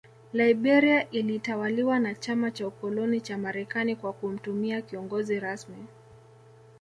[0.33, 5.85] Liberia ilitawaliwa na Chama cha Ukoloni cha Marekani kwa kumtumia kiongozi rasmi